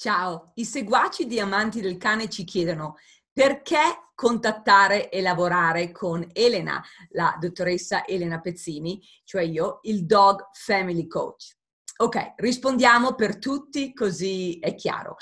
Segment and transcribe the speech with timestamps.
[0.00, 2.96] Ciao, i seguaci di Amanti del Cane ci chiedono
[3.30, 11.06] perché contattare e lavorare con Elena, la dottoressa Elena Pezzini, cioè io, il Dog Family
[11.06, 11.54] Coach.
[11.98, 15.16] Ok, rispondiamo per tutti così è chiaro.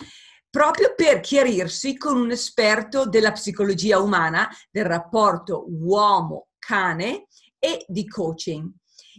[0.48, 7.26] Proprio per chiarirsi con un esperto della psicologia umana, del rapporto uomo-cane
[7.58, 8.70] e di coaching.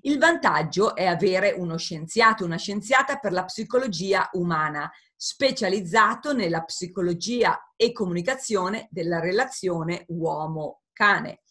[0.02, 7.74] Il vantaggio è avere uno scienziato, una scienziata per la psicologia umana, specializzato nella psicologia
[7.76, 11.42] e comunicazione della relazione uomo-cane.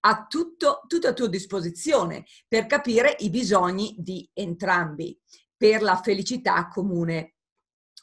[0.00, 5.18] Ha tutto, tutto a tua disposizione per capire i bisogni di entrambi,
[5.54, 7.34] per la felicità comune.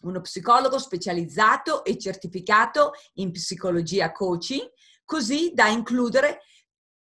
[0.01, 4.71] Uno psicologo specializzato e certificato in psicologia coaching,
[5.03, 6.41] così da includere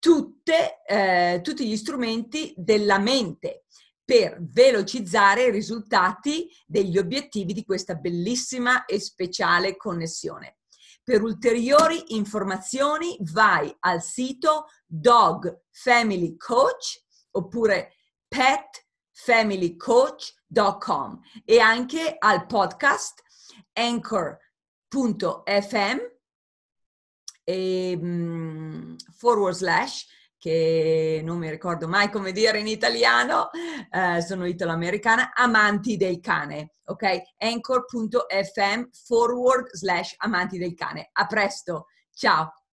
[0.05, 3.65] tutte, eh, tutti gli strumenti della mente
[4.05, 10.59] per velocizzare i risultati degli obiettivi di questa bellissima e speciale connessione.
[11.03, 17.95] Per ulteriori informazioni vai al sito Dog Family Coach oppure
[18.29, 23.23] petfamilycoach.com e anche al podcast
[23.73, 24.39] anchor.fm
[27.45, 28.64] e, um,
[29.25, 33.49] forward slash che non mi ricordo mai come dire in italiano,
[33.91, 37.23] eh, sono italo-americana, amanti del cane, ok?
[37.39, 41.09] Anchor.fm forward slash amanti del cane.
[41.11, 42.64] A presto, ciao!